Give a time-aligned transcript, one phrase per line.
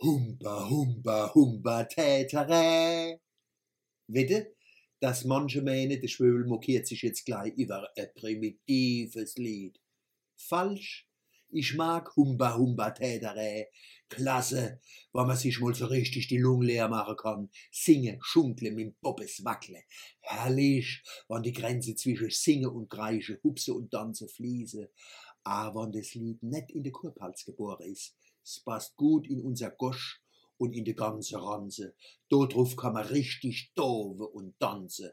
[0.00, 3.18] Humba, humba, humba, tätere.
[4.06, 4.54] Wette,
[5.00, 9.80] dass manche meinen, der Schwöbel mokiert sich jetzt gleich über ein primitives Lied.
[10.36, 11.08] Falsch.
[11.50, 13.66] Ich mag Humba Humba Tätere.
[14.08, 14.80] Klasse,
[15.12, 17.50] weil man sich mal so richtig die Lungen leer machen kann.
[17.72, 19.82] Singen, schunkle, mit Poppes wackle.
[20.20, 24.92] Herrlich, wann die Grenze zwischen Singen und Kreische, Hupse und Tanze fließe.
[25.42, 28.14] Aber wenn das Lied nicht in der Kurpals geboren ist,
[28.48, 30.22] es passt gut in unser Gosch
[30.56, 31.94] und in die ganze Ranze.
[32.28, 35.10] Dort kann man richtig dove und tanzen.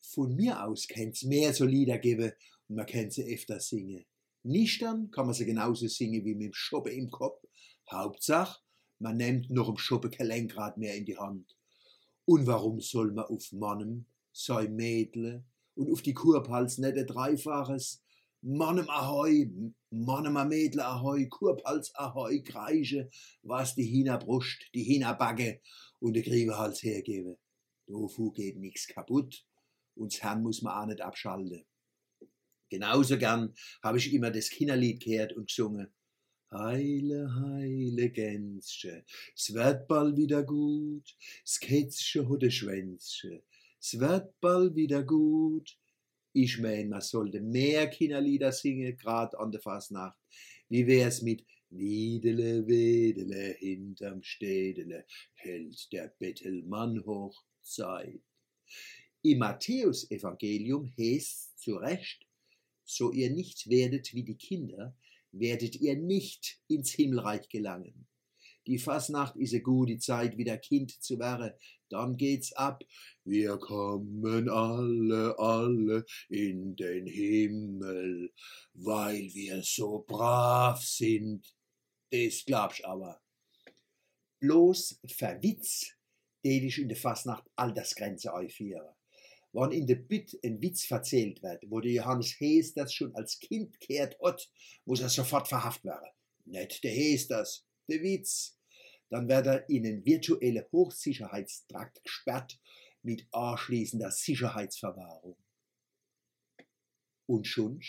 [0.00, 2.32] Von mir aus kennt's mehr so Lieder geben
[2.68, 4.04] und man kennt sie öfter singen.
[4.42, 7.42] Nüchtern kann man sie genauso singen wie mit dem Schoppe im Kopf.
[7.90, 8.60] Hauptsache,
[8.98, 11.56] man nimmt noch im Schoppe kein Lenkrad mehr in die Hand.
[12.26, 15.44] Und warum soll man auf Mannem, sein Mädle
[15.74, 18.03] und auf die Kurpals nicht ein Dreifaches?
[18.46, 19.50] Mannem Ahoi,
[19.90, 23.08] Mannem a Mädle Ahoi, Kurpals Ahoi, Kreische,
[23.42, 25.62] was die Hina Brust, die Hina Backe
[25.98, 27.38] und der Griebehals hergebe.
[27.86, 29.46] Dofu geht nix kaputt
[29.94, 31.64] und das Herrn muss man auch nicht abschalten.
[32.68, 35.94] Genauso gern habe ich immer das Kinderlied gehört und gesungen.
[36.50, 43.42] Heile, heile Gänsche, es wird bald wieder gut, s Kätzche hat Schwänzche,
[43.80, 45.78] es wird bald wieder gut.
[46.36, 50.18] Ich mein, man sollte mehr Kinderlieder singen, grad an der Fasnacht.
[50.68, 58.20] Wie wär's mit Wiedele, Wedele, hinterm Städele, hält der Bettelmann Hochzeit.
[59.22, 62.26] Im Matthäusevangelium heißt zu Recht,
[62.84, 64.96] so ihr nicht werdet wie die Kinder,
[65.30, 68.08] werdet ihr nicht ins Himmelreich gelangen.
[68.66, 71.52] Die Fasnacht ist eine gute Zeit, wieder Kind zu werden.
[71.90, 72.82] Dann geht's ab.
[73.24, 78.32] Wir kommen alle, alle in den Himmel,
[78.72, 81.54] weil wir so brav sind.
[82.10, 83.20] Das glaubst aber.
[84.40, 85.94] Bloß verwitz,
[86.44, 88.96] den ich in der Fasnacht Altersgrenze einführe.
[89.52, 93.38] Wenn in der Bitt ein Witz erzählt wird, wo der Johannes Hees das schon als
[93.38, 94.50] Kind kehrt hat,
[94.84, 96.08] muss er sofort verhaftet werden.
[96.46, 98.53] Nicht der Hees das, der Witz.
[99.14, 102.58] Dann wird er in einen virtuellen Hochsicherheitstrakt gesperrt
[103.04, 105.36] mit anschließender Sicherheitsverwahrung.
[107.26, 107.80] Und schon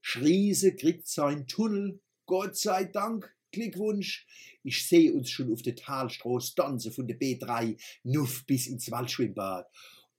[0.00, 4.24] Schriese kriegt sein Tunnel, Gott sei Dank, Glückwunsch.
[4.62, 9.68] Ich sehe uns schon auf der Talstraße tanzen von der B3 nuff bis ins Waldschwimmbad.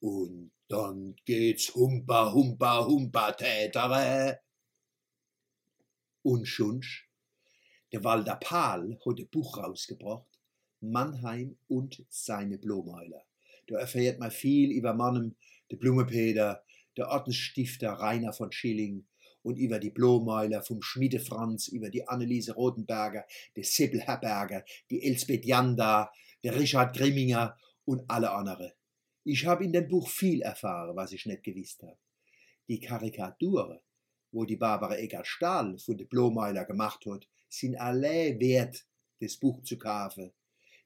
[0.00, 4.40] Und dann geht's humpa, humpa, humpa, tätere.
[6.20, 7.07] Und schunsch,
[7.92, 10.38] der Walter Pahl hat ein Buch rausgebracht,
[10.80, 13.24] Mannheim und seine Blomäuler.
[13.66, 15.36] Da erfährt man viel über Mannem,
[15.70, 16.62] der Blumepeter,
[16.96, 19.06] der Ordensstifter Rainer von Schilling
[19.42, 23.24] und über die Blomäuler vom Schmiede Franz, über die Anneliese Rotenberger,
[23.56, 26.12] der Sibyl Herberger, die Elsbeth Janda,
[26.42, 28.72] der Richard Grimminger und alle anderen.
[29.24, 31.98] Ich habe in dem Buch viel erfahren, was ich nicht gewusst habe.
[32.68, 33.78] Die Karikaturen,
[34.30, 38.86] wo die Barbara Eckart Stahl von der Blomäuler gemacht hat, sind alle wert,
[39.20, 40.32] das Buch zu kaufen.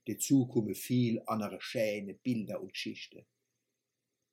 [0.06, 3.24] Dazu kommen viel andere schöne Bilder und Geschichten.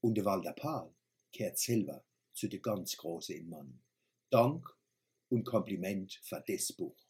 [0.02, 0.94] Und der Walter Pahl
[1.32, 2.04] kehrt selber
[2.34, 3.82] zu den ganz Großen im Mann.
[4.30, 4.66] Dank
[5.30, 7.09] und Kompliment für das Buch.